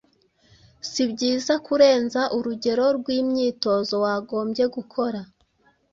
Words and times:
Si 0.89 1.01
byiza 1.11 1.53
kurenza 1.65 2.21
urugero 2.37 2.85
rw’imyitozo 2.97 3.93
wagombye 4.03 4.63
gukora 4.75 5.19